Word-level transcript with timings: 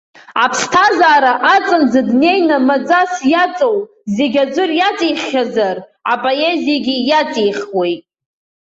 Аԥсҭазаара 0.43 1.33
аҵанӡа 1.55 2.01
днеины 2.07 2.57
маӡас 2.67 3.11
иаҵоу 3.31 3.77
зегьы 4.15 4.39
аӡәыр 4.43 4.71
иаҵиххьазар, 4.75 5.77
апоезиагьы 6.13 6.95
иаҵихуеит. 7.09 8.01